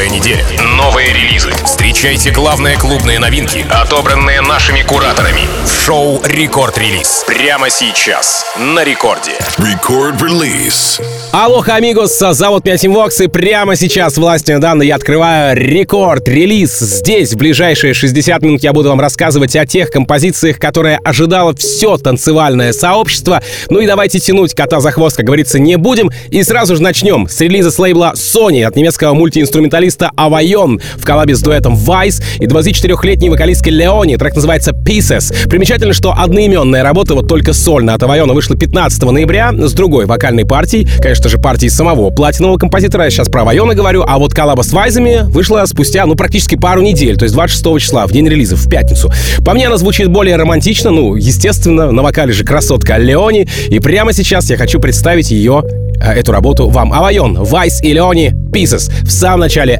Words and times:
Новая 0.00 0.16
неделя, 0.18 0.46
новые 0.78 1.12
релизы. 1.12 1.50
Встречайте 1.62 2.30
главные 2.30 2.78
клубные 2.78 3.18
новинки, 3.18 3.66
отобранные 3.68 4.40
нашими 4.40 4.80
кураторами. 4.80 5.42
В 5.66 5.84
шоу 5.84 6.22
«Рекорд 6.24 6.78
Релиз». 6.78 7.22
Прямо 7.26 7.68
сейчас. 7.68 8.46
На 8.58 8.82
рекорде. 8.82 9.32
Рекорд 9.58 10.22
Релиз. 10.22 11.02
Aloha, 11.32 11.74
amigos, 11.74 12.18
зовут 12.18 12.64
меня 12.64 12.78
Тим 12.78 12.94
Вокс, 12.94 13.20
и 13.20 13.28
прямо 13.28 13.76
сейчас 13.76 14.16
властью 14.16 14.58
данной 14.58 14.86
я 14.86 14.96
открываю 14.96 15.54
рекорд 15.56 16.26
релиз. 16.26 16.78
Здесь 16.80 17.34
в 17.34 17.36
ближайшие 17.36 17.94
60 17.94 18.42
минут 18.42 18.62
я 18.64 18.72
буду 18.72 18.88
вам 18.88 19.00
рассказывать 19.00 19.54
о 19.54 19.66
тех 19.66 19.90
композициях, 19.90 20.58
которые 20.58 20.98
ожидало 21.04 21.54
все 21.54 21.98
танцевальное 21.98 22.72
сообщество. 22.72 23.42
Ну 23.68 23.80
и 23.80 23.86
давайте 23.86 24.18
тянуть 24.18 24.54
кота 24.54 24.80
за 24.80 24.90
хвост, 24.90 25.18
как 25.18 25.26
говорится, 25.26 25.58
не 25.58 25.76
будем. 25.76 26.10
И 26.30 26.42
сразу 26.42 26.74
же 26.74 26.82
начнем 26.82 27.28
с 27.28 27.38
релиза 27.40 27.70
с 27.70 27.78
лейбла 27.78 28.14
Sony 28.16 28.64
от 28.64 28.74
немецкого 28.74 29.14
мультиинструменталиста 29.14 29.89
Авайон 30.16 30.80
в 30.96 31.04
коллабе 31.04 31.34
с 31.34 31.40
дуэтом 31.40 31.74
Vice 31.74 32.22
и 32.38 32.46
24-летней 32.46 33.30
вокалисткой 33.30 33.72
Леони. 33.72 34.16
Трек 34.16 34.34
называется 34.34 34.72
Pieces. 34.72 35.48
Примечательно, 35.48 35.92
что 35.92 36.12
одноименная 36.12 36.82
работа 36.82 37.14
вот 37.14 37.28
только 37.28 37.52
сольно 37.52 37.94
от 37.94 38.02
Авайона 38.02 38.32
вышла 38.32 38.56
15 38.56 39.02
ноября 39.02 39.52
с 39.52 39.72
другой 39.72 40.06
вокальной 40.06 40.44
партией, 40.44 40.88
конечно 41.00 41.28
же, 41.28 41.38
партией 41.38 41.70
самого 41.70 42.10
платинового 42.10 42.58
композитора. 42.58 43.04
Я 43.04 43.10
сейчас 43.10 43.28
про 43.28 43.42
Авайона 43.42 43.74
говорю, 43.74 44.04
а 44.06 44.18
вот 44.18 44.34
коллаба 44.34 44.62
с 44.62 44.72
Вайзами 44.72 45.20
вышла 45.24 45.64
спустя, 45.66 46.06
ну, 46.06 46.14
практически 46.14 46.56
пару 46.56 46.82
недель, 46.82 47.16
то 47.16 47.24
есть 47.24 47.34
26 47.34 47.78
числа, 47.80 48.06
в 48.06 48.12
день 48.12 48.28
релиза, 48.28 48.56
в 48.56 48.68
пятницу. 48.68 49.10
По 49.44 49.54
мне 49.54 49.66
она 49.66 49.76
звучит 49.76 50.08
более 50.08 50.36
романтично, 50.36 50.90
ну, 50.90 51.16
естественно, 51.16 51.90
на 51.90 52.02
вокале 52.02 52.32
же 52.32 52.44
красотка 52.44 52.98
Леони, 52.98 53.48
и 53.68 53.78
прямо 53.78 54.12
сейчас 54.12 54.50
я 54.50 54.56
хочу 54.56 54.80
представить 54.80 55.30
ее 55.30 55.62
э, 56.00 56.12
эту 56.12 56.32
работу 56.32 56.68
вам. 56.68 56.92
Авайон, 56.92 57.42
Вайс 57.42 57.82
и 57.82 57.92
Леони 57.92 58.32
Pieces 58.52 58.90
в 59.04 59.10
самом 59.10 59.40
начале 59.40 59.79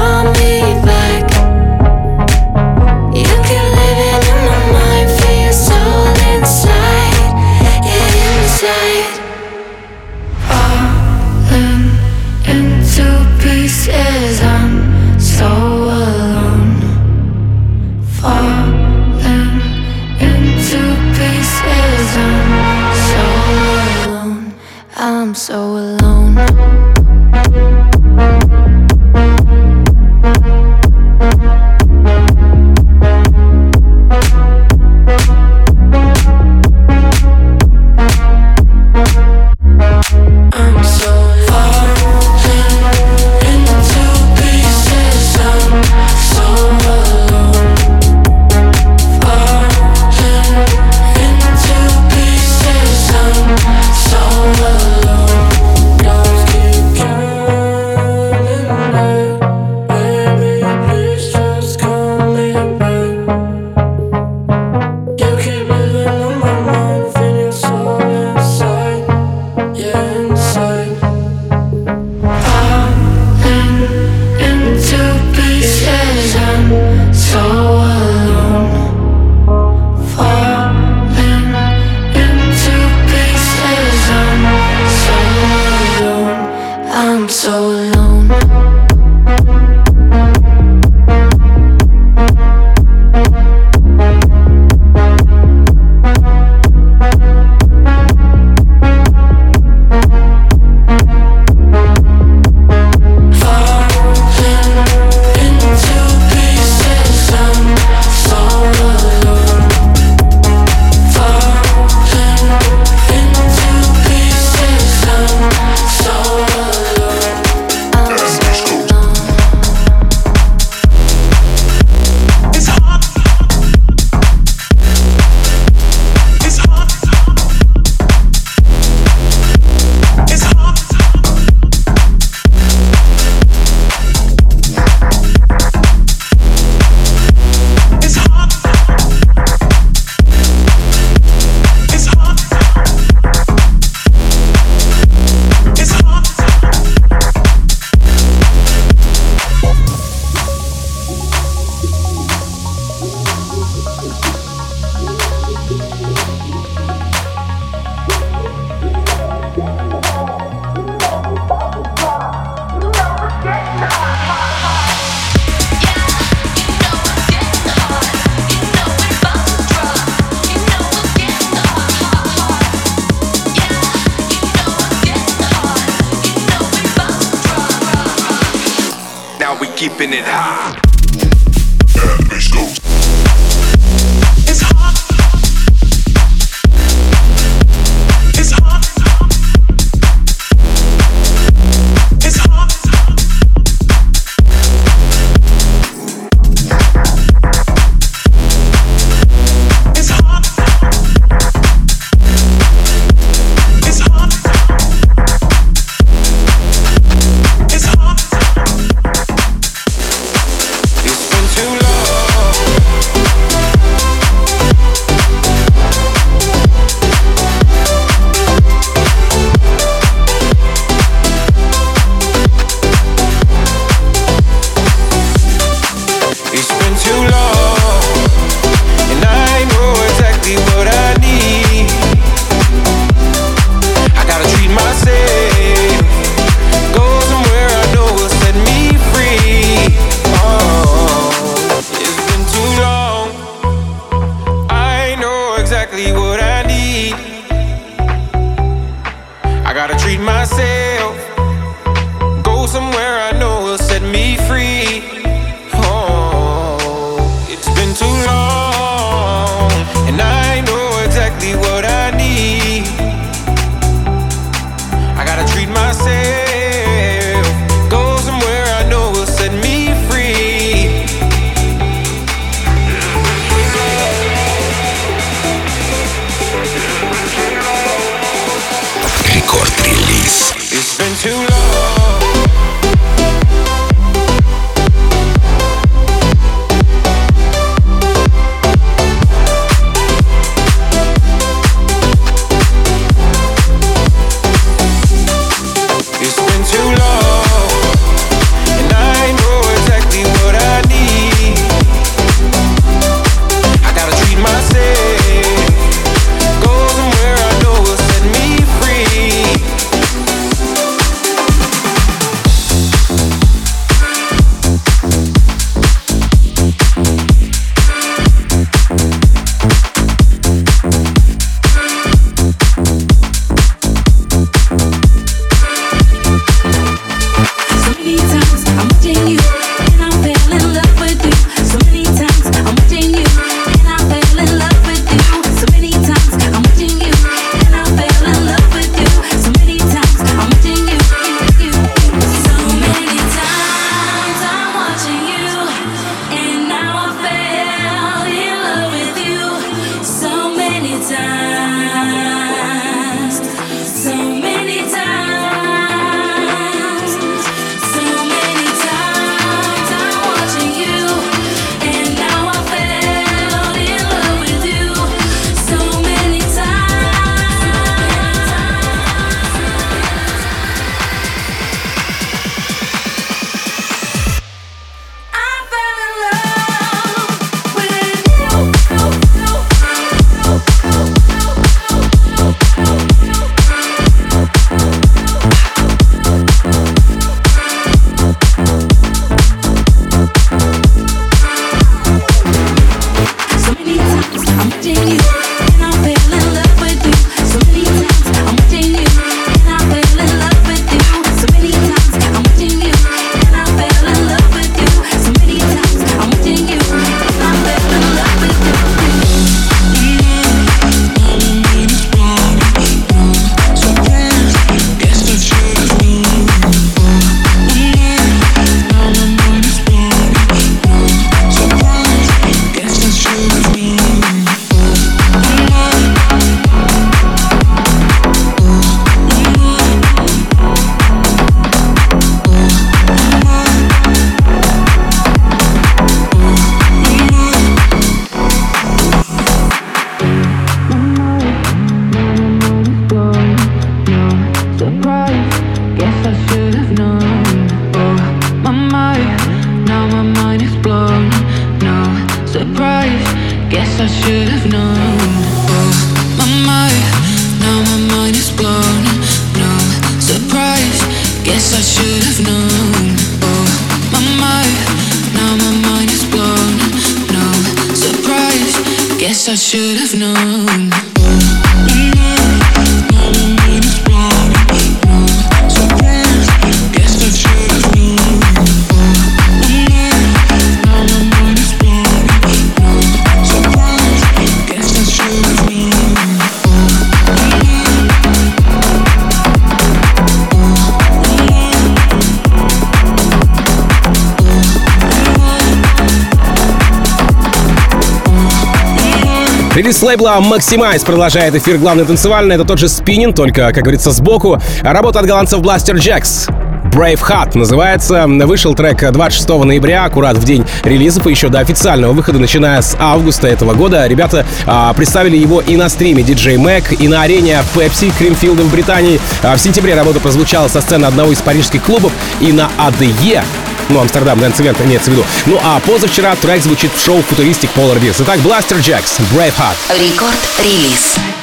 Релиз 499.73 500.01
лейбла 500.03 500.39
Maximize 500.41 501.05
продолжает 501.05 501.55
эфир 501.55 501.77
главный 501.77 502.03
танцевальный 502.03 502.55
Это 502.55 502.65
тот 502.65 502.77
же 502.77 502.89
Spinnin', 502.89 503.33
только, 503.33 503.71
как 503.71 503.83
говорится, 503.83 504.11
сбоку. 504.11 504.61
Работа 504.81 505.19
от 505.19 505.25
голландцев 505.25 505.61
Blasterjaxx. 505.61 506.51
Braveheart 506.91 507.57
называется. 507.57 508.25
Вышел 508.27 508.75
трек 508.75 509.09
26 509.13 509.47
ноября, 509.63 510.03
аккурат 510.03 510.35
в 510.35 510.43
день 510.43 510.65
релизов, 510.83 511.25
и 511.25 511.29
еще 511.29 511.47
до 511.47 511.59
официального 511.59 512.11
выхода, 512.11 512.37
начиная 512.37 512.81
с 512.81 512.97
августа 512.99 513.47
этого 513.47 513.73
года. 513.73 514.05
Ребята 514.07 514.45
а, 514.67 514.93
представили 514.93 515.37
его 515.37 515.61
и 515.61 515.77
на 515.77 515.87
стриме 515.87 516.21
DJ 516.21 516.57
Mag, 516.57 516.93
и 516.93 517.07
на 517.07 517.21
арене 517.21 517.63
Pepsi 517.73 518.11
Creamfield 518.17 518.59
а 518.59 518.63
в 518.63 518.71
Британии. 518.73 519.21
А 519.41 519.55
в 519.55 519.61
сентябре 519.61 519.95
работа 519.95 520.19
прозвучала 520.19 520.67
со 520.67 520.81
сцены 520.81 521.05
одного 521.05 521.31
из 521.31 521.41
парижских 521.41 521.81
клубов 521.81 522.11
и 522.41 522.51
на 522.51 522.69
ADE 522.77 523.41
ну, 523.89 523.99
Amsterdam 523.99 524.39
Dance 524.39 524.59
Event 524.61 524.79
имеется 524.81 525.11
в 525.11 525.13
виду. 525.13 525.25
Ну, 525.45 525.59
а 525.63 525.79
позавчера 525.79 526.35
трек 526.35 526.61
звучит 526.61 526.91
в 526.95 527.03
шоу 527.03 527.21
Futuristic 527.21 527.71
Polar 527.75 527.99
Bears. 527.99 528.17
Итак, 528.19 528.39
Blasterjaxx, 528.39 529.19
Braveheart. 529.33 529.75
Рекорд-релиз. 529.99 531.40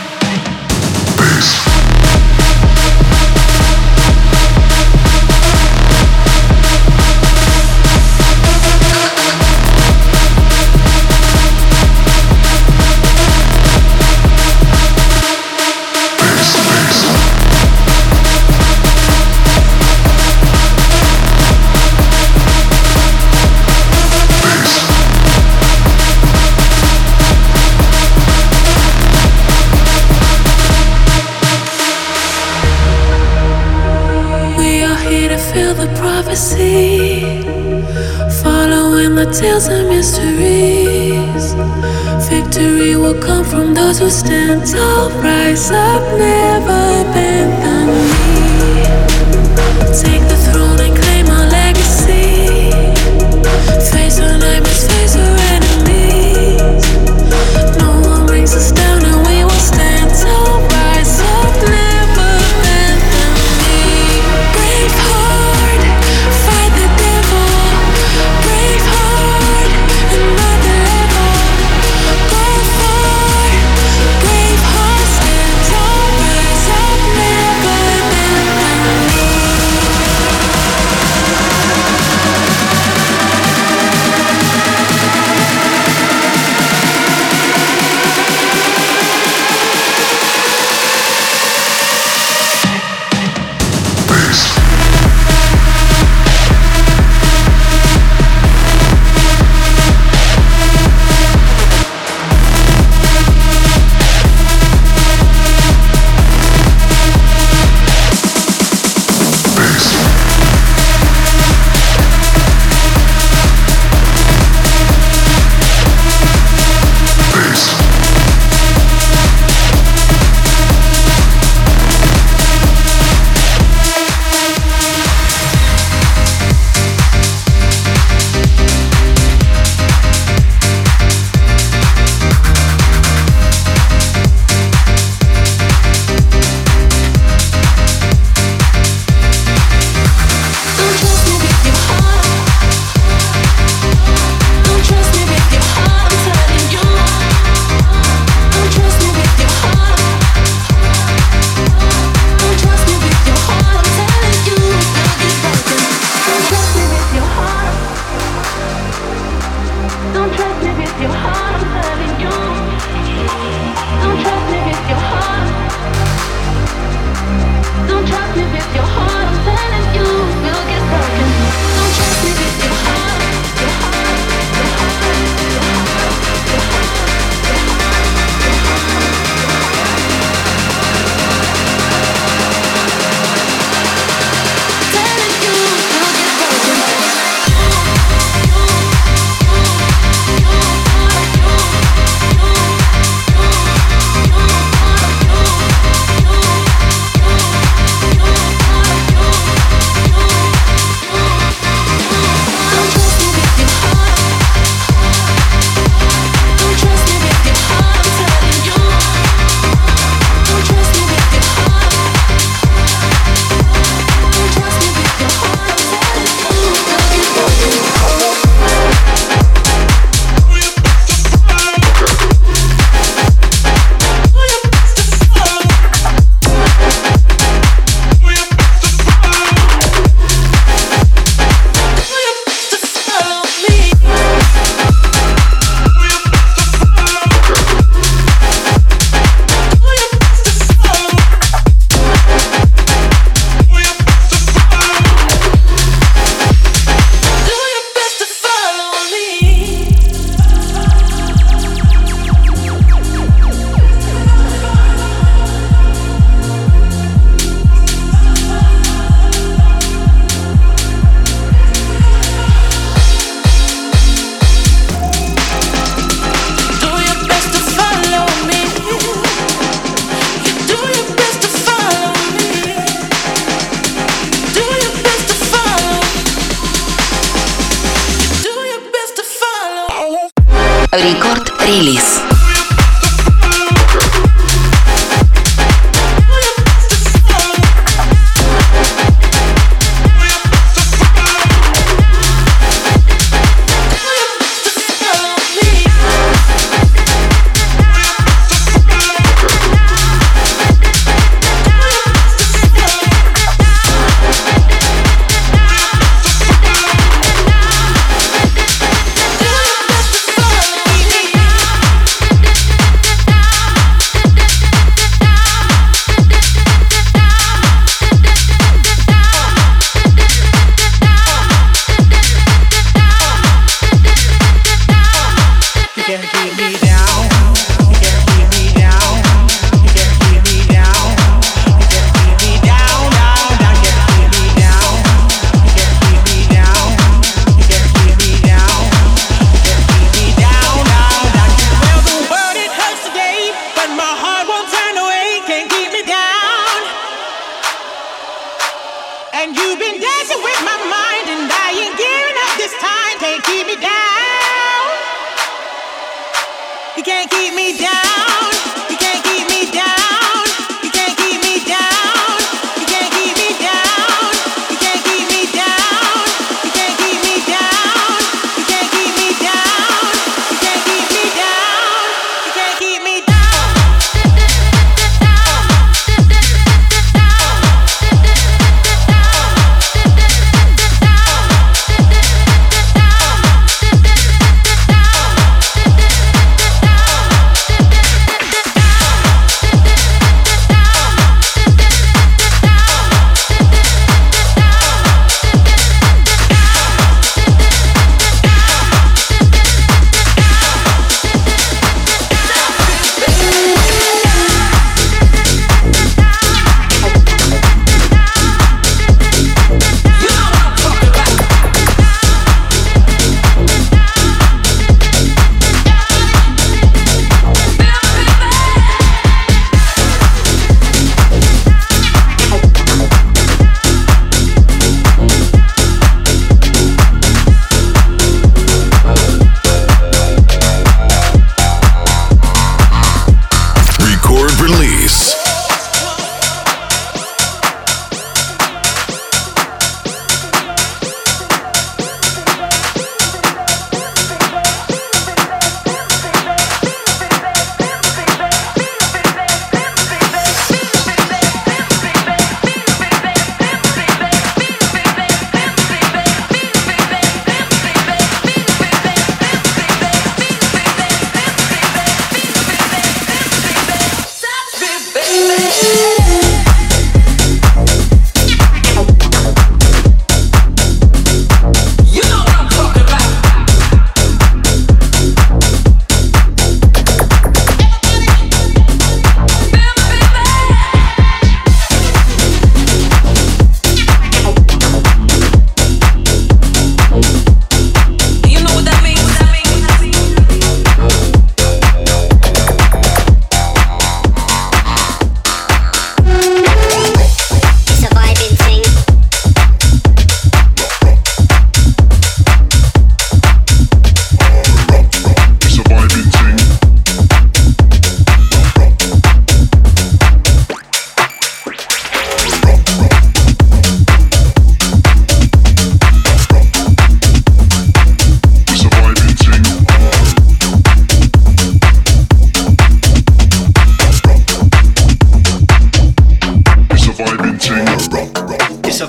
will 44.98 45.10
rise 45.22 45.70
up 45.70 46.02
now. 46.18 46.37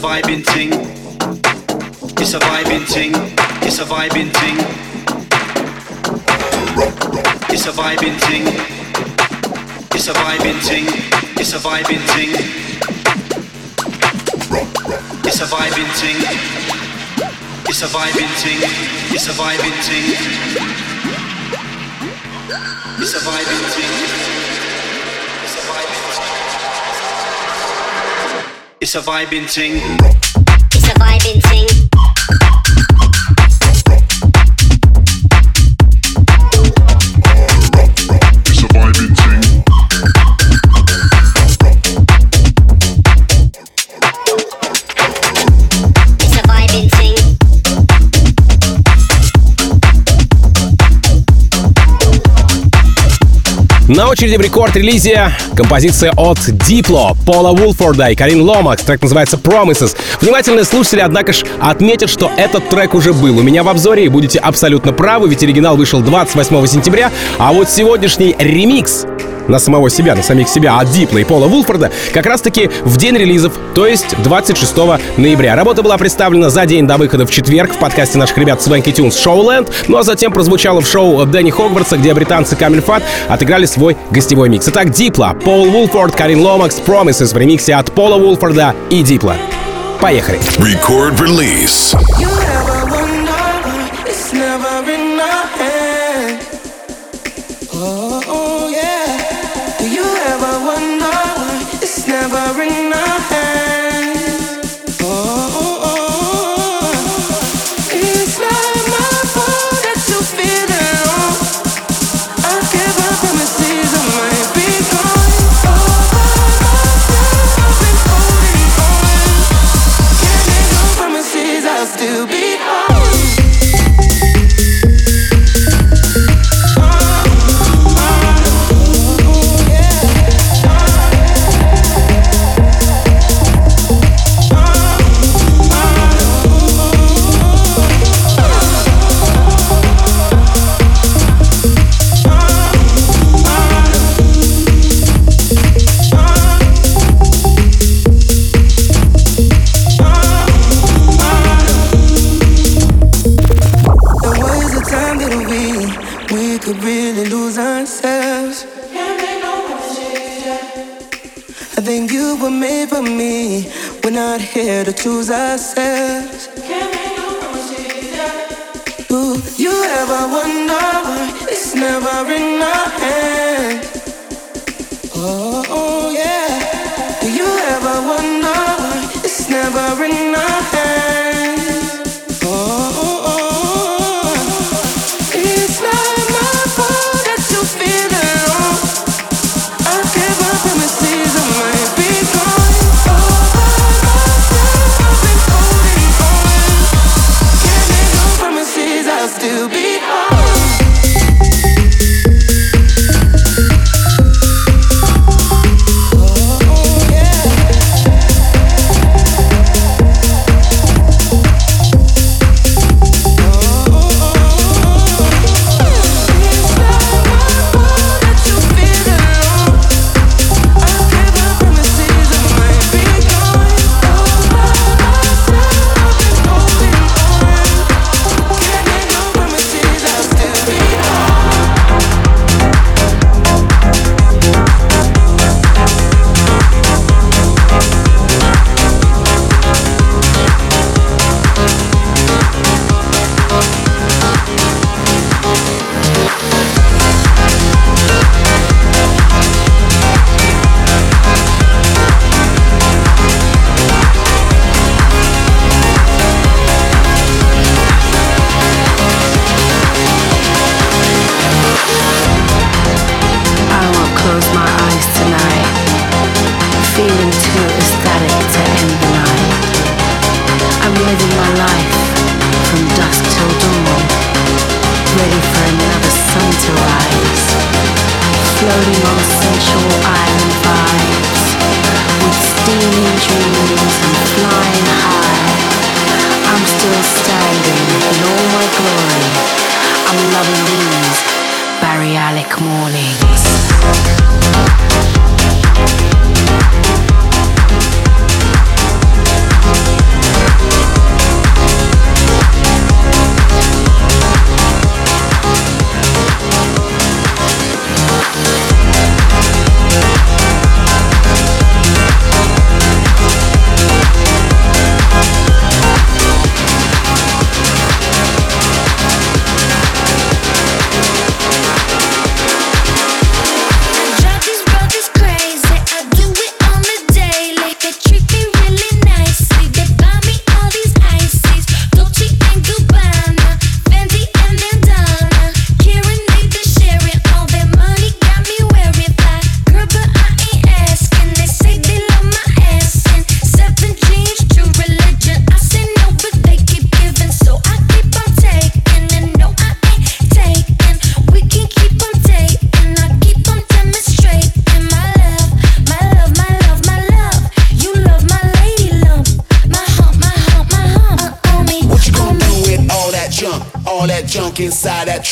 Vibing 0.10 0.44
ting. 0.44 0.72
It's 2.18 2.34
a 2.34 2.40
vibing 2.40 2.86
ting. 2.92 3.12
It's 3.62 3.78
a 3.78 3.86
vibing 3.86 4.32
ting. 4.40 4.58
It's 7.54 7.68
a 7.68 7.72
vibing 7.72 8.18
ting. 8.26 8.46
It's 9.94 10.08
a 10.08 10.14
vibing 10.14 10.60
ting. 10.68 10.86
It's 11.38 11.54
a 11.54 11.60
vibing 11.60 12.04
ting. 12.14 12.32
It's 15.28 15.42
a 15.42 15.46
vibing 15.46 15.92
ting. 16.02 16.18
It's 17.70 17.82
a 17.84 17.86
vibing 17.86 18.32
ting. 18.42 18.60
It's 19.14 19.28
a 19.28 19.34
vibing 19.40 19.78
ting. 19.86 20.06
It's 22.98 23.14
a 23.14 23.20
vibing 23.20 23.76
ting. 23.76 24.29
It's 28.82 28.96
a 28.96 29.02
vibing 29.02 29.52
ting. 29.52 29.76
It's 30.72 30.88
a 30.88 30.94
vibing 30.94 31.44
thing. 31.44 31.89
На 53.90 54.08
очереди 54.08 54.36
в 54.36 54.42
рекорд-релизе 54.42 55.32
композиция 55.58 56.14
от 56.16 56.38
Дипло, 56.68 57.18
Пола 57.26 57.56
Вулфорда 57.56 58.12
и 58.12 58.16
Карин 58.16 58.44
Ломакс. 58.44 58.84
Трек 58.84 59.02
называется 59.02 59.38
Promises. 59.38 59.98
Внимательные 60.22 60.64
слушатели, 60.64 61.00
однако 61.00 61.34
ж, 61.34 61.44
отметят, 61.60 62.12
что 62.12 62.30
этот 62.38 62.70
трек 62.70 62.94
уже 62.94 63.14
был 63.14 63.40
у 63.40 63.42
меня 63.42 63.64
в 63.64 63.68
обзоре, 63.68 64.06
и 64.06 64.08
будете 64.08 64.38
абсолютно 64.38 64.94
правы, 64.94 65.28
ведь 65.28 65.42
оригинал 65.42 65.76
вышел 65.76 66.02
28 66.02 66.68
сентября, 66.68 67.12
а 67.40 67.52
вот 67.52 67.68
сегодняшний 67.68 68.36
ремикс 68.38 69.08
на 69.50 69.60
самого 69.60 69.90
себя, 69.90 70.16
на 70.16 70.24
самих 70.24 70.48
себя 70.48 70.78
от 70.80 70.90
Дипла 70.92 71.18
и 71.18 71.24
Пола 71.24 71.48
Вулфорда 71.48 71.92
как 72.14 72.26
раз-таки 72.26 72.70
в 72.84 72.98
день 72.98 73.18
релизов, 73.18 73.54
то 73.74 73.86
есть 73.86 74.16
26 74.24 74.76
ноября. 75.18 75.56
Работа 75.56 75.84
была 75.84 75.98
представлена 75.98 76.50
за 76.50 76.66
день 76.66 76.88
до 76.88 76.98
выхода 76.98 77.26
в 77.26 77.32
четверг 77.32 77.74
в 77.74 77.78
подкасте 77.78 78.18
наших 78.18 78.38
ребят 78.38 78.60
Swanky 78.60 78.94
Tunes 78.94 79.12
Showland, 79.12 79.70
ну 79.88 79.98
а 79.98 80.04
затем 80.04 80.32
прозвучала 80.32 80.82
в 80.82 80.88
шоу 80.88 81.26
Дэнни 81.26 81.50
Хогвартса, 81.50 81.98
где 81.98 82.14
британцы 82.14 82.56
Камиль 82.56 82.82
Фат 82.82 83.04
отыграли 83.28 83.66
свой 83.66 83.98
гостевой 84.12 84.50
микс. 84.50 84.68
Итак, 84.68 84.92
Дипла, 84.92 85.36
Пол 85.44 85.70
Вулфорд, 85.70 86.16
Карин 86.16 86.42
Ломакс, 86.42 86.80
Promises 86.86 87.34
в 87.34 87.38
ремиксе 87.38 87.76
от 87.76 87.92
Пола 87.92 88.18
Вулфорда 88.18 88.76
и 88.90 89.02
Дипла. 89.02 89.36
Поехали! 90.00 90.40
Record 90.60 91.20
release. 91.20 91.94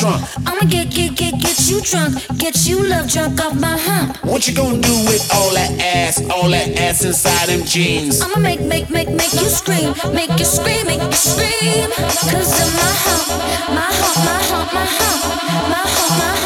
trunk. 0.08 0.48
I'ma 0.48 0.62
get, 0.70 0.90
get, 0.90 1.16
get, 1.16 1.40
get 1.40 1.70
you 1.70 1.82
drunk. 1.82 2.16
Get 2.38 2.66
you 2.66 2.84
love 2.88 3.10
drunk 3.10 3.44
off 3.44 3.60
my 3.60 3.78
hump. 3.78 4.24
What 4.24 4.48
you 4.48 4.54
gonna 4.54 4.82
do 4.82 4.96
with 5.06 5.30
all 5.34 5.54
that 5.54 5.72
ass, 5.82 6.22
all 6.30 6.50
that 6.50 6.80
ass 6.80 7.04
inside 7.04 7.50
them 7.50 7.66
jeans? 7.66 8.22
I'ma 8.22 8.40
make, 8.40 8.62
make, 8.62 8.90
make, 8.90 9.10
make 9.10 9.34
you 9.34 9.50
scream. 9.50 9.94
Make 10.14 10.32
you 10.40 10.46
scream, 10.46 10.86
make 10.88 11.02
you 11.02 11.12
scream. 11.14 11.90
Cause 12.32 12.54
of 12.64 12.70
my 12.80 12.92
hump, 13.04 13.28
my 13.76 13.90
hump, 14.00 14.18
my 14.26 14.40
hump, 14.50 14.74
my 14.74 14.86
hump, 14.86 15.22
my 15.70 15.84
hump, 15.84 16.20
my 16.20 16.26
hump. 16.26 16.37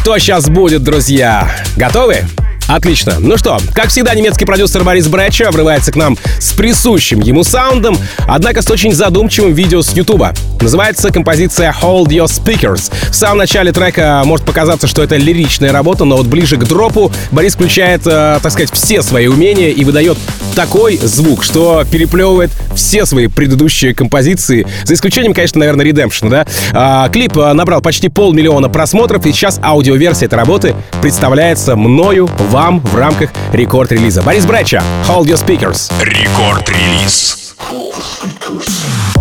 Что 0.00 0.16
сейчас 0.18 0.48
будет, 0.48 0.82
друзья! 0.82 1.54
Готовы? 1.76 2.24
Отлично. 2.68 3.16
Ну 3.18 3.36
что, 3.36 3.58
как 3.74 3.88
всегда, 3.88 4.14
немецкий 4.14 4.46
продюсер 4.46 4.82
Борис 4.82 5.08
Брача 5.08 5.50
врывается 5.50 5.92
к 5.92 5.96
нам 5.96 6.16
с 6.38 6.52
присущим 6.52 7.20
ему 7.20 7.42
саундом, 7.42 7.98
однако 8.26 8.62
с 8.62 8.70
очень 8.70 8.94
задумчивым 8.94 9.52
видео 9.52 9.82
с 9.82 9.92
Ютуба. 9.92 10.32
Называется 10.60 11.10
композиция 11.10 11.74
Hold 11.82 12.06
Your 12.06 12.26
Speakers. 12.26 12.90
В 13.10 13.14
самом 13.14 13.38
начале 13.38 13.72
трека 13.72 14.22
может 14.24 14.46
показаться, 14.46 14.86
что 14.86 15.02
это 15.02 15.16
лиричная 15.16 15.72
работа, 15.72 16.04
но 16.04 16.16
вот 16.16 16.26
ближе 16.26 16.56
к 16.56 16.64
дропу 16.64 17.12
Борис 17.30 17.54
включает, 17.54 18.06
э, 18.06 18.38
так 18.40 18.52
сказать, 18.52 18.70
все 18.72 19.02
свои 19.02 19.26
умения 19.26 19.70
и 19.70 19.84
выдает 19.84 20.16
такой 20.54 20.96
звук, 20.96 21.44
что 21.44 21.84
переплевывает 21.90 22.50
все 22.74 23.06
свои 23.06 23.26
предыдущие 23.26 23.94
композиции, 23.94 24.66
за 24.84 24.94
исключением, 24.94 25.34
конечно, 25.34 25.58
наверное, 25.58 25.86
Redemption, 25.86 26.28
да? 26.28 26.46
А, 26.72 27.08
клип 27.08 27.36
э, 27.36 27.52
набрал 27.52 27.80
почти 27.80 28.08
полмиллиона 28.08 28.68
просмотров, 28.68 29.26
и 29.26 29.32
сейчас 29.32 29.60
аудиоверсия 29.62 30.26
этой 30.26 30.34
работы 30.36 30.74
представляется 31.02 31.76
мною, 31.76 32.28
вам 32.50 32.80
в 32.80 32.96
рамках 32.96 33.30
рекорд-релиза. 33.52 34.22
Борис 34.22 34.44
Брача, 34.44 34.82
Hold 35.08 35.24
Your 35.24 35.44
Speakers. 35.44 35.92
Рекорд-релиз. 36.02 37.40
Thank 37.60 39.19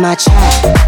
my 0.00 0.14
track. 0.14 0.79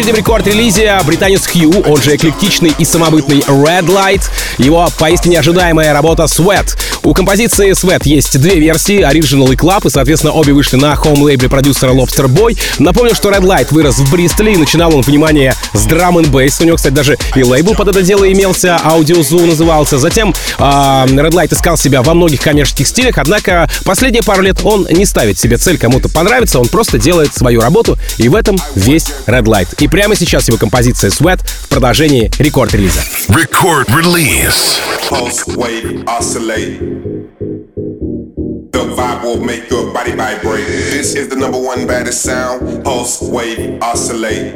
В 0.00 0.12
рекорд-релизе 0.12 0.98
британец 1.04 1.46
Хью, 1.46 1.82
он 1.86 2.00
же 2.00 2.16
эклектичный 2.16 2.72
и 2.78 2.86
самобытный 2.86 3.40
Red 3.40 3.84
Light, 3.84 4.22
его 4.56 4.88
поистине 4.98 5.38
ожидаемая 5.38 5.92
работа 5.92 6.22
Sweat. 6.22 6.74
У 7.02 7.14
композиции 7.14 7.70
Sweat 7.70 8.02
есть 8.04 8.38
две 8.38 8.60
версии, 8.60 9.00
Original 9.00 9.50
и 9.52 9.56
Club, 9.56 9.86
и, 9.86 9.90
соответственно, 9.90 10.34
обе 10.34 10.52
вышли 10.52 10.76
на 10.76 10.94
хоум-лейбле 10.94 11.48
продюсера 11.48 11.92
Lobster 11.92 12.26
Boy. 12.26 12.58
Напомню, 12.78 13.14
что 13.14 13.30
Red 13.30 13.40
Light 13.42 13.68
вырос 13.70 13.96
в 13.96 14.10
Бристоле, 14.10 14.52
и 14.52 14.56
начинал 14.56 14.94
он, 14.94 15.00
внимание, 15.00 15.54
с 15.72 15.86
драм 15.86 16.18
н 16.18 16.30
бейс. 16.30 16.60
У 16.60 16.64
него, 16.64 16.76
кстати, 16.76 16.92
даже 16.92 17.16
и 17.34 17.42
лейбл 17.42 17.74
под 17.74 17.88
это 17.88 18.02
дело 18.02 18.30
имелся, 18.30 18.78
Audio 18.84 19.20
Zoo 19.20 19.46
назывался. 19.46 19.98
Затем 19.98 20.34
э, 20.58 20.62
Red 20.62 21.30
Light 21.30 21.54
искал 21.54 21.78
себя 21.78 22.02
во 22.02 22.12
многих 22.12 22.42
коммерческих 22.42 22.86
стилях, 22.86 23.16
однако 23.16 23.68
последние 23.84 24.22
пару 24.22 24.42
лет 24.42 24.60
он 24.62 24.86
не 24.90 25.06
ставит 25.06 25.38
себе 25.38 25.56
цель 25.56 25.78
кому-то 25.78 26.10
понравиться, 26.10 26.58
он 26.60 26.68
просто 26.68 26.98
делает 26.98 27.34
свою 27.34 27.60
работу, 27.60 27.98
и 28.18 28.28
в 28.28 28.34
этом 28.34 28.58
весь 28.74 29.06
Red 29.26 29.44
Light. 29.44 29.68
И 29.78 29.88
прямо 29.88 30.16
сейчас 30.16 30.48
его 30.48 30.58
композиция 30.58 31.10
Sweat 31.10 31.40
в 31.62 31.68
продолжении 31.68 32.30
рекорд-релиза. 32.38 33.00
Record 33.28 33.86
release. 33.88 34.80
Pulse, 35.08 35.46
wave, 35.56 36.04
oscillate. 36.04 36.89
The 36.90 38.82
vibe 38.98 39.22
will 39.22 39.38
make 39.44 39.70
your 39.70 39.94
body 39.94 40.10
vibrate. 40.10 40.66
This 40.66 41.14
is 41.14 41.28
the 41.28 41.36
number 41.36 41.60
one 41.60 41.86
baddest 41.86 42.22
sound. 42.22 42.82
Pulse, 42.82 43.22
wave, 43.22 43.80
oscillate. 43.80 44.54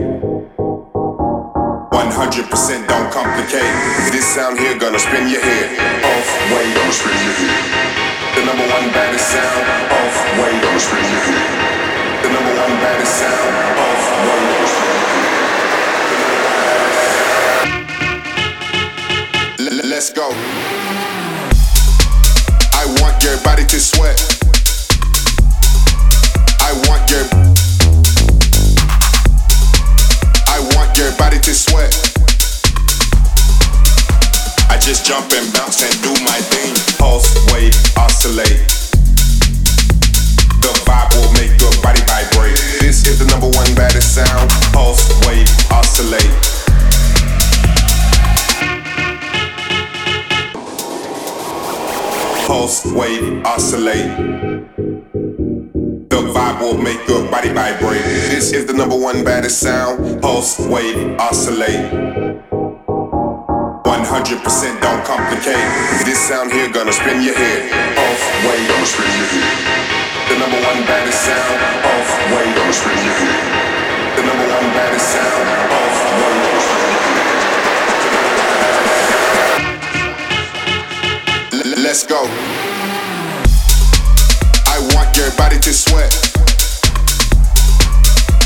100% 1.94 2.88
don't 2.88 3.12
complicate. 3.12 3.62
This 4.10 4.26
sound 4.26 4.58
here 4.58 4.76
gonna 4.76 4.98
spin 4.98 5.28
your 5.30 5.42
head. 5.42 5.78
Pulse, 6.02 6.32
wave, 6.50 6.74
gonna 6.74 6.90
spin 6.90 7.14
your 7.22 7.34
head. 7.38 7.54
The 8.34 8.42
number 8.44 8.66
one 8.66 8.90
baddest 8.90 9.30
sound. 9.30 9.62
Pulse, 9.94 10.18
wave, 10.34 10.58
gonna 10.58 10.80
spin 10.80 11.06
your 11.06 11.22
head. 11.30 11.46
The 12.24 12.30
number 12.34 12.50
one 12.50 12.74
baddest 12.82 13.14
sound. 13.14 13.54
Pulse, 13.78 14.10
wave, 14.26 14.42
gonna 14.50 14.66
spin 14.74 14.90
your 14.90 15.06
head. 19.70 19.86
Let's 19.86 20.10
go. 20.12 20.34
I 22.94 23.00
want 23.00 23.24
your 23.24 23.36
body 23.42 23.64
to 23.64 23.80
sweat. 23.80 24.14
I 26.60 26.70
want 26.86 27.10
your 27.10 27.24
I 30.46 30.60
want 30.76 30.96
your 30.96 31.10
body 31.16 31.40
to 31.40 31.54
sweat. 31.54 31.90
I 34.70 34.78
just 34.78 35.04
jump 35.04 35.32
and 35.32 35.52
bounce 35.54 35.82
and 35.82 36.02
do 36.02 36.12
my 36.22 36.38
thing. 36.54 36.74
Pulse, 36.96 37.34
wave, 37.52 37.74
oscillate. 37.96 38.62
The 40.62 40.70
vibe 40.86 41.14
will 41.18 41.32
make 41.34 41.58
your 41.60 41.74
body 41.82 42.02
vibrate. 42.06 42.58
This 42.78 43.08
is 43.08 43.18
the 43.18 43.26
number 43.26 43.48
one 43.48 43.74
baddest 43.74 44.14
sound. 44.14 44.50
Pulse, 44.72 45.10
wave, 45.26 45.50
oscillate. 45.72 46.63
Pulse, 52.46 52.84
wave, 52.92 53.42
oscillate. 53.46 54.16
The 56.10 56.20
vibe 56.28 56.60
will 56.60 56.76
make 56.76 57.00
your 57.08 57.24
body 57.30 57.48
vibrate. 57.48 58.04
This 58.04 58.52
is 58.52 58.66
the 58.66 58.74
number 58.74 58.96
one 58.96 59.24
baddest 59.24 59.60
sound. 59.60 60.20
Pulse, 60.20 60.58
wave, 60.60 61.18
oscillate. 61.18 61.88
100% 63.84 64.80
don't 64.80 65.04
complicate. 65.08 65.56
This 66.04 66.20
sound 66.20 66.52
here 66.52 66.68
gonna 66.68 66.92
spin 66.92 67.22
your 67.22 67.34
head. 67.34 67.72
Pulse, 67.96 68.24
wave, 68.44 68.68
gonna 68.68 68.86
spin 68.86 69.08
your 69.16 69.28
head. 69.32 69.56
The 70.28 70.36
number 70.36 70.60
one 70.68 70.84
baddest 70.84 71.24
sound. 71.24 71.56
Pulse, 71.80 72.12
wave, 72.28 72.52
gonna 72.56 72.72
spin 72.76 72.98
your 73.08 73.16
head. 73.24 73.40
The 74.16 74.22
number 74.22 74.46
one 74.52 74.68
baddest 74.76 75.08
sound. 75.16 75.48
Pulse, 75.72 76.00
wave, 76.20 76.63
Let's 81.94 82.06
go. 82.06 82.24
I 84.66 84.82
want 84.96 85.16
your 85.16 85.30
body 85.36 85.60
to 85.60 85.72
sweat. 85.72 86.10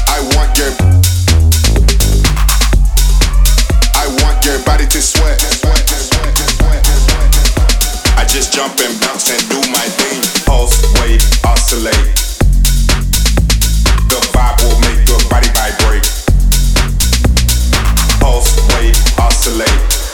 I 0.06 0.20
want 0.36 0.52
your 0.58 0.68
I 3.96 4.04
want 4.20 4.44
your 4.44 4.60
body 4.66 4.84
to 4.88 5.00
sweat. 5.00 5.40
I 8.18 8.26
just 8.28 8.52
jump 8.52 8.78
and 8.80 9.00
bounce 9.00 9.30
and 9.30 9.40
do 9.48 9.56
my 9.72 9.88
thing. 9.96 10.20
Pulse, 10.44 10.84
wave, 11.00 11.24
oscillate. 11.42 11.96
The 14.12 14.20
vibe 14.36 14.60
will 14.60 14.78
make 14.84 15.08
your 15.08 15.24
body 15.30 15.48
vibrate. 15.56 16.04
Pulse, 18.20 18.60
wave, 18.74 19.18
oscillate. 19.18 20.07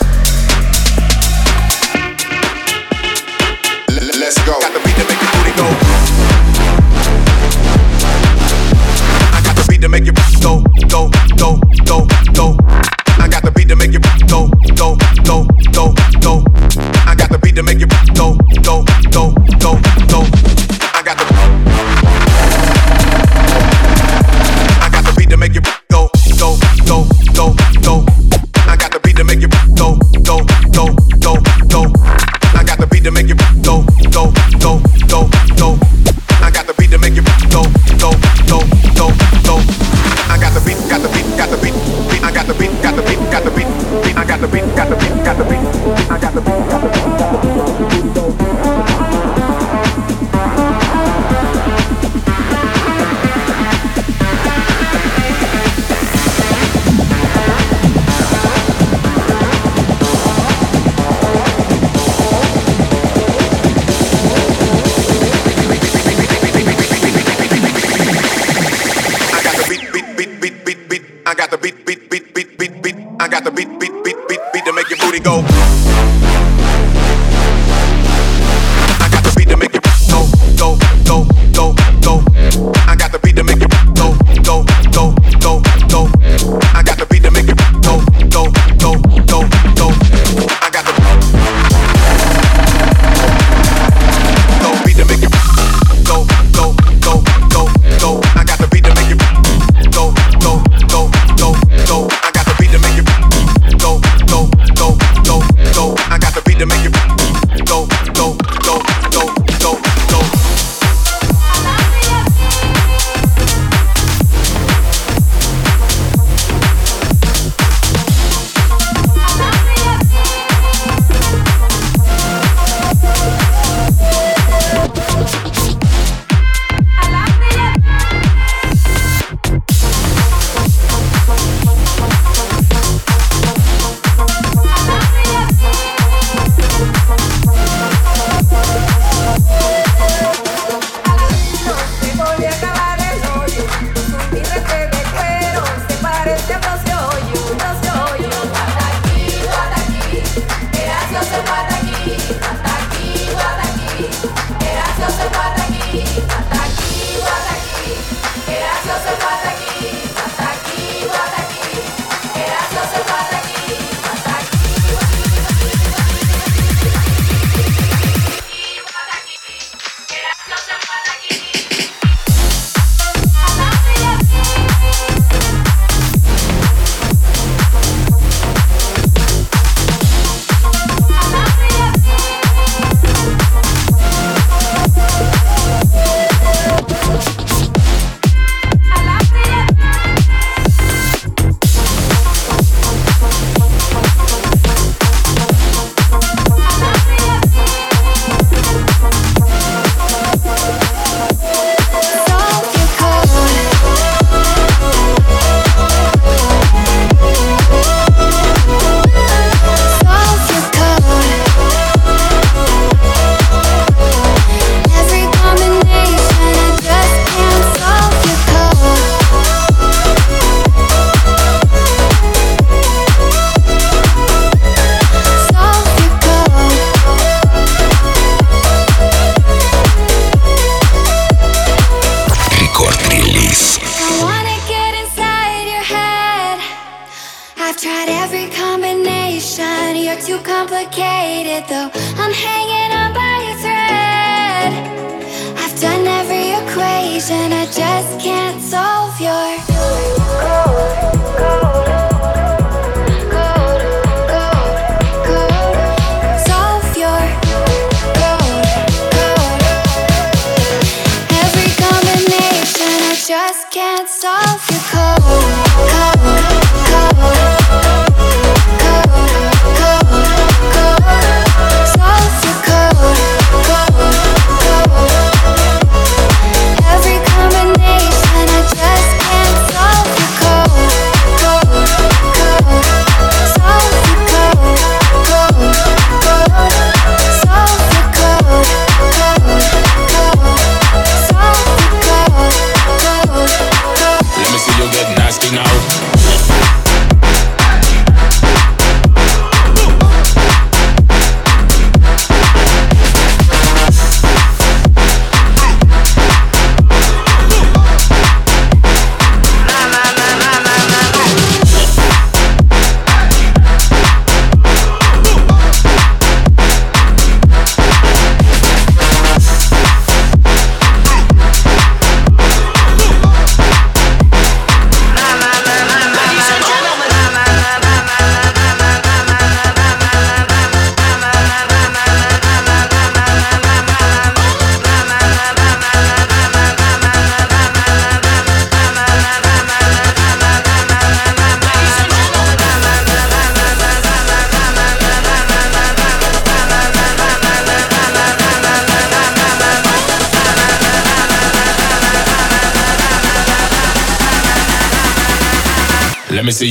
Let's 4.25 4.43
go. 4.47 4.59
Got 4.59 4.73
the 4.73 4.81
beat 4.81 4.97
to 4.97 5.05
make 5.05 5.21
your 5.21 5.31
booty 5.33 5.53
go. 5.55 5.67
I 9.35 9.43
got 9.45 9.55
the 9.55 9.67
beat 9.69 9.83
to 9.83 9.89
make 9.91 10.07
you 10.07 10.15
go, 10.41 10.63
go, 10.89 11.11
go, 11.37 11.61
go, 11.85 12.07
go. 12.33 12.64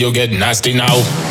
you'll 0.03 0.11
get 0.11 0.31
nasty 0.31 0.73
now. 0.73 1.22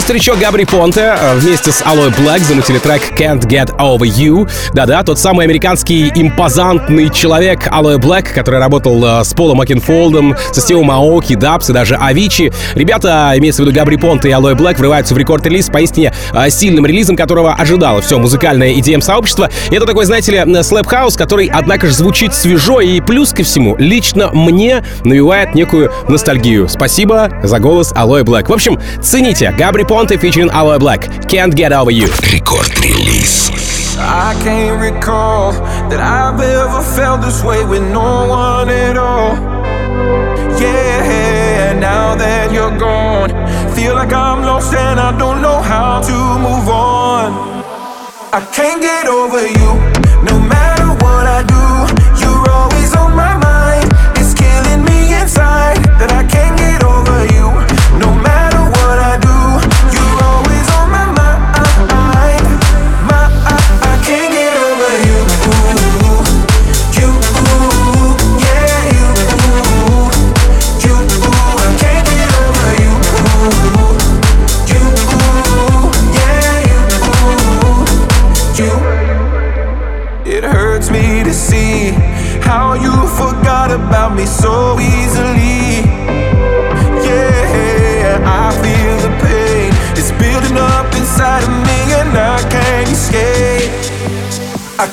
Вот 0.00 0.04
старичок 0.04 0.38
Gabry 0.38 0.64
Ponte 0.64 1.14
э, 1.14 1.34
вместе 1.36 1.70
с 1.70 1.84
Aloe 1.84 2.08
Blacc 2.08 2.42
замутили 2.42 2.78
трек 2.78 3.02
Can't 3.18 3.42
Get 3.42 3.76
Over 3.76 4.08
You. 4.08 4.50
Да-да, 4.72 5.02
тот 5.02 5.18
самый 5.18 5.44
американский 5.44 6.10
импозантный 6.14 7.10
человек 7.10 7.68
Aloe 7.70 7.98
Blacc, 7.98 8.32
который 8.32 8.60
работал 8.60 9.04
э, 9.04 9.24
с 9.24 9.34
Полом 9.34 9.58
Окенфолдом, 9.58 10.36
со 10.52 10.62
Стивом 10.62 10.90
Аоки, 10.90 11.34
Дабс 11.34 11.68
и 11.68 11.74
даже 11.74 11.96
Авичи. 11.96 12.50
Ребята, 12.74 13.34
имеется 13.36 13.62
в 13.62 13.66
виду 13.66 13.76
Gabry 13.76 13.98
Ponte 13.98 14.30
и 14.30 14.32
Aloe 14.32 14.54
Blacc, 14.54 14.78
врываются 14.78 15.14
в 15.14 15.18
рекорд-релиз 15.18 15.66
поистине 15.66 16.14
э, 16.32 16.48
сильным 16.48 16.86
релизом, 16.86 17.14
которого 17.14 17.52
ожидало 17.52 18.00
все 18.00 18.18
музыкальное 18.18 18.72
EDM-сообщество. 18.72 19.50
И 19.70 19.74
это 19.74 19.84
такой, 19.84 20.06
знаете 20.06 20.32
ли, 20.32 20.62
слэп-хаус, 20.62 21.14
который, 21.18 21.50
однако 21.52 21.88
же, 21.88 21.92
звучит 21.92 22.34
свежо 22.34 22.80
и 22.80 23.02
плюс 23.02 23.34
ко 23.34 23.42
всему, 23.42 23.76
лично 23.76 24.30
мне 24.32 24.82
навевает 25.04 25.54
некую 25.54 25.92
ностальгию. 26.08 26.70
Спасибо 26.70 27.28
за 27.42 27.58
голос 27.58 27.92
Aloe 27.94 28.22
Blacc. 28.22 28.48
В 28.48 28.52
общем, 28.54 28.80
цените. 29.02 29.52
Gabry 29.58 29.84
Ponte 29.90 30.16
featuring 30.20 30.50
Black. 30.78 31.28
Can't 31.28 31.52
Get 31.56 31.72
Over 31.72 31.90
You. 31.90 32.06
Record 32.32 32.68
release. 32.78 33.50
I 33.98 34.38
can't 34.44 34.80
recall 34.80 35.50
that 35.90 35.98
I've 35.98 36.40
ever 36.40 36.80
felt 36.94 37.22
this 37.22 37.42
way 37.42 37.64
with 37.64 37.82
no 37.82 38.28
one 38.28 38.68
at 38.68 38.96
all. 38.96 39.34
Yeah, 40.60 41.76
now 41.80 42.14
that 42.14 42.52
you're 42.52 42.78
gone, 42.78 43.30
feel 43.74 43.94
like 43.96 44.12
I'm 44.12 44.42
lost 44.42 44.72
and 44.74 45.00
I 45.00 45.10
don't 45.18 45.42
know 45.42 45.60
how 45.60 46.00
to 46.00 46.16
move 46.38 46.68
on. 46.68 47.32
I 48.32 48.48
can't 48.54 48.80
get 48.80 49.08
over 49.08 49.44
you, 49.44 49.70
no 50.22 50.38
matter. 50.38 50.59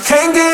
챙기 0.07 0.46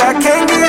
that 0.00 0.16
I 0.16 0.20
can't 0.20 0.48
get 0.48 0.59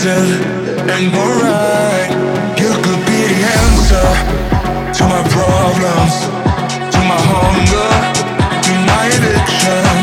myself 0.00 0.46
and 0.88 1.12
go 1.12 1.24
right. 1.42 2.08
You 2.58 2.72
could 2.82 3.04
be 3.04 3.20
the 3.28 3.40
answer 3.60 4.08
to 4.96 5.02
my 5.04 5.22
problems, 5.28 6.14
to 6.92 7.00
my 7.10 7.20
hunger, 7.28 7.90
to 8.62 8.72
my 8.86 9.06
addiction. 9.06 9.99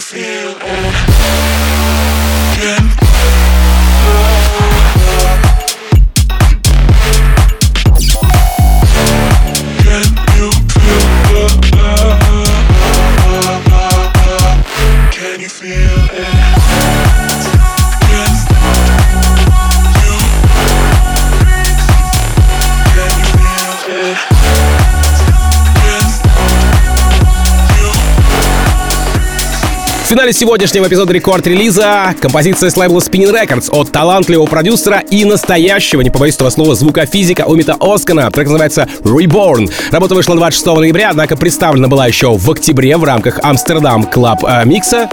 feel 0.00 0.54
old. 0.62 1.09
Финале 30.30 30.46
сегодняшнего 30.46 30.86
эпизода 30.86 31.12
рекорд-релиза 31.12 32.14
композиция 32.20 32.70
с 32.70 32.76
лейбла 32.76 33.00
Spinnin' 33.00 33.32
Records 33.32 33.68
от 33.72 33.90
талантливого 33.90 34.46
продюсера 34.46 35.00
и 35.10 35.24
настоящего, 35.24 36.02
не 36.02 36.10
побоюсь 36.10 36.36
этого 36.36 36.50
слова, 36.50 36.76
звукофизика 36.76 37.46
Уммета 37.46 37.76
Озджана. 37.80 38.30
Трек 38.30 38.46
называется 38.46 38.86
Reborn. 39.02 39.72
Работа 39.90 40.14
вышла 40.14 40.36
26 40.36 40.66
ноября, 40.66 41.10
однако 41.10 41.36
представлена 41.36 41.88
была 41.88 42.06
еще 42.06 42.36
в 42.36 42.48
октябре 42.48 42.96
в 42.96 43.02
рамках 43.02 43.40
Amsterdam 43.42 44.04
Club 44.04 44.44
Mix 44.66 44.97
а 44.97 45.08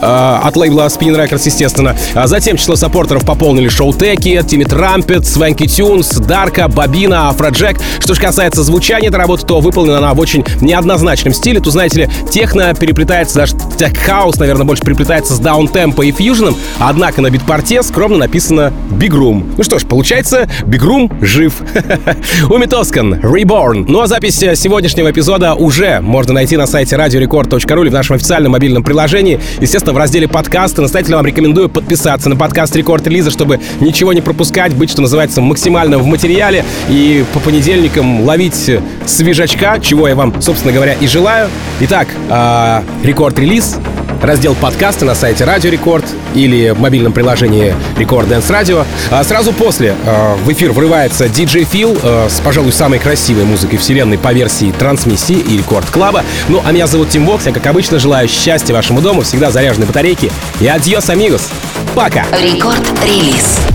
от 0.00 0.56
лейбла 0.56 0.86
Spinnin' 0.86 1.16
Records, 1.16 1.42
естественно. 1.44 1.96
А 2.14 2.26
затем 2.26 2.56
число 2.56 2.76
саппортеров 2.76 3.24
пополнили 3.24 3.68
Showtek 3.68 4.42
и, 4.46 4.51
Timmy 4.51 4.64
Trumpet, 4.64 5.26
Swanky 5.26 5.66
Tunes, 5.66 6.16
Дарка, 6.16 6.68
Бобина, 6.68 7.28
Afrojack. 7.28 7.78
Что 7.98 8.14
же 8.14 8.20
касается 8.20 8.62
звучания 8.62 9.08
этой 9.08 9.16
работы, 9.16 9.46
то 9.46 9.60
выполнена 9.60 9.98
она 9.98 10.14
в 10.14 10.20
очень 10.20 10.44
неоднозначном 10.60 11.34
стиле. 11.34 11.60
Тут, 11.60 11.72
знаете 11.72 12.02
ли, 12.02 12.10
техно 12.30 12.74
переплетается, 12.74 13.36
даже 13.36 13.54
тех-хаус, 13.78 14.36
наверное, 14.38 14.64
больше 14.64 14.82
переплетается 14.82 15.34
с 15.34 15.38
даунтемпо 15.38 16.02
и 16.02 16.12
фьюженом, 16.12 16.56
однако 16.78 17.20
на 17.20 17.30
Beatport 17.30 17.76
е 17.76 17.82
скромно 17.82 18.18
написано 18.18 18.72
Big 18.90 19.10
Room. 19.10 19.54
Ну 19.56 19.64
что 19.64 19.78
ж, 19.78 19.84
получается, 19.84 20.48
Big 20.62 20.80
Room 20.80 21.24
жив. 21.24 21.54
Ummet 22.50 22.66
Ozcan, 22.66 23.14
Reborn. 23.14 23.84
Ну 23.88 24.00
а 24.00 24.06
запись 24.06 24.36
сегодняшнего 24.36 25.10
эпизода 25.10 25.54
уже 25.54 26.00
можно 26.00 26.34
найти 26.34 26.56
на 26.56 26.66
сайте 26.66 26.96
radiorecord.ru 26.96 27.82
или 27.82 27.88
в 27.88 27.92
нашем 27.92 28.16
официальном 28.16 28.52
мобильном 28.52 28.82
приложении. 28.82 29.40
Естественно, 29.60 29.81
в 29.90 29.96
разделе 29.96 30.28
подкасты. 30.28 30.80
Настоятельно 30.80 31.16
вам 31.16 31.26
рекомендую 31.26 31.68
подписаться 31.68 32.28
на 32.28 32.36
подкаст 32.36 32.76
Рекорд 32.76 33.04
Релиза, 33.06 33.32
чтобы 33.32 33.58
ничего 33.80 34.12
не 34.12 34.20
пропускать, 34.20 34.74
быть, 34.74 34.90
что 34.90 35.02
называется, 35.02 35.40
максимально 35.40 35.98
в 35.98 36.06
материале 36.06 36.64
и 36.88 37.24
по 37.32 37.40
понедельникам 37.40 38.22
ловить 38.22 38.70
свежачка, 39.06 39.80
чего 39.80 40.06
я 40.06 40.14
вам, 40.14 40.40
собственно 40.40 40.72
говоря, 40.72 40.92
и 40.92 41.08
желаю. 41.08 41.48
Итак, 41.80 42.06
э, 42.30 42.82
Рекорд 43.02 43.38
Релиз, 43.38 43.78
раздел 44.22 44.54
подкасты 44.54 45.04
на 45.04 45.14
сайте 45.14 45.44
Радио 45.44 45.70
Рекорд 45.70 46.04
или 46.34 46.70
в 46.70 46.80
мобильном 46.80 47.12
приложении 47.12 47.74
Record 47.98 48.28
Dance 48.28 48.48
Radio. 48.48 48.86
А 49.10 49.24
сразу 49.24 49.52
после 49.52 49.94
э, 50.04 50.34
в 50.44 50.52
эфир 50.52 50.72
врывается 50.72 51.26
DJ 51.26 51.98
э, 52.02 52.28
с, 52.28 52.40
пожалуй, 52.40 52.72
самой 52.72 52.98
красивой 52.98 53.44
музыкой 53.44 53.78
вселенной 53.78 54.18
по 54.18 54.32
версии 54.32 54.72
Transmission 54.78 55.36
и 55.36 55.58
Рекорд 55.58 55.86
Клаба. 55.90 56.24
Ну, 56.48 56.62
а 56.64 56.72
меня 56.72 56.86
зовут 56.86 57.10
Тим 57.10 57.26
Вокс. 57.26 57.46
Я, 57.46 57.52
как 57.52 57.66
обычно, 57.66 57.98
желаю 57.98 58.28
счастья 58.28 58.72
вашему 58.72 59.00
дому, 59.00 59.22
всегда 59.22 59.50
заряженной 59.72 59.86
батарейки. 59.86 60.30
И 60.60 60.66
адьос, 60.66 61.08
амигос. 61.10 61.48
Пока! 61.94 62.24
Рекорд-релиз. 62.32 63.71